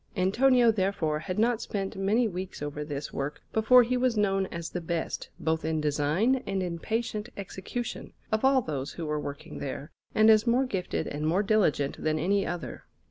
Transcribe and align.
Antonio, 0.17 0.71
therefore, 0.71 1.19
had 1.19 1.37
not 1.37 1.61
spent 1.61 1.95
many 1.95 2.27
weeks 2.27 2.63
over 2.63 2.83
this 2.83 3.13
work 3.13 3.43
before 3.53 3.83
he 3.83 3.95
was 3.95 4.17
known 4.17 4.47
as 4.47 4.71
the 4.71 4.81
best, 4.81 5.29
both 5.39 5.63
in 5.63 5.79
design 5.79 6.41
and 6.47 6.63
in 6.63 6.79
patient 6.79 7.29
execution, 7.37 8.11
of 8.31 8.43
all 8.43 8.63
those 8.63 8.93
who 8.93 9.05
were 9.05 9.19
working 9.19 9.59
there, 9.59 9.91
and 10.15 10.31
as 10.31 10.47
more 10.47 10.65
gifted 10.65 11.05
and 11.05 11.27
more 11.27 11.43
diligent 11.43 12.03
than 12.03 12.17
any 12.17 12.47
other. 12.47 12.83